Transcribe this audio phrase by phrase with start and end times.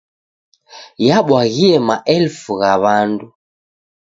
[1.07, 3.27] Yabwaghie maelfu gha w'andu.